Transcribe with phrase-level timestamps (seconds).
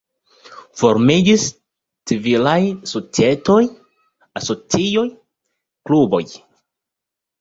[0.83, 1.43] Formiĝis
[2.11, 2.57] civilaj
[2.93, 3.61] societoj,
[4.41, 5.05] asocioj,
[5.91, 6.23] kluboj.